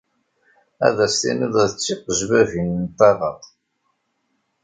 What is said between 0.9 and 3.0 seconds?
as-tiniḍ d tiqejbabin n